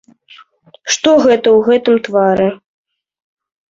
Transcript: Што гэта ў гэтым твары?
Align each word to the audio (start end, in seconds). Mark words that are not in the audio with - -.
Што 0.95 1.13
гэта 1.25 1.47
ў 1.57 1.69
гэтым 1.69 1.95
твары? 2.11 2.53